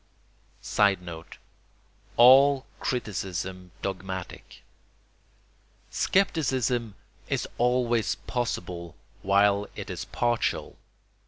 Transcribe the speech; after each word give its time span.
[Sidenote: 0.63 1.37
All 2.17 2.65
criticism 2.79 3.69
dogmatic.] 3.83 4.63
Scepticism 5.91 6.95
is 7.29 7.47
always 7.59 8.15
possible 8.15 8.95
while 9.21 9.67
it 9.75 9.91
is 9.91 10.05
partial. 10.05 10.79